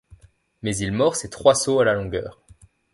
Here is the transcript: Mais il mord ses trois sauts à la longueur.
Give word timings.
Mais 0.63 0.75
il 0.77 0.93
mord 0.93 1.15
ses 1.15 1.29
trois 1.29 1.53
sauts 1.53 1.79
à 1.79 1.85
la 1.85 1.93
longueur. 1.93 2.41